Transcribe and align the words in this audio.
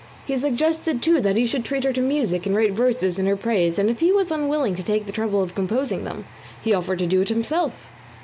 He 0.25 0.35
suggested, 0.35 0.99
too, 1.03 1.21
that 1.21 1.37
he 1.37 1.45
should 1.45 1.63
treat 1.63 1.83
her 1.83 1.93
to 1.93 2.01
music, 2.01 2.47
and 2.47 2.55
write 2.55 2.71
verses 2.71 3.19
in 3.19 3.27
her 3.27 3.35
praise, 3.35 3.77
and 3.77 3.87
if 3.87 3.99
he 3.99 4.11
was 4.11 4.31
unwilling 4.31 4.73
to 4.73 4.83
take 4.83 5.05
the 5.05 5.11
trouble 5.11 5.43
of 5.43 5.53
composing 5.53 6.05
them, 6.05 6.25
he 6.59 6.73
offered 6.73 6.97
to 6.97 7.05
do 7.05 7.21
it 7.21 7.29
himself. 7.29 7.73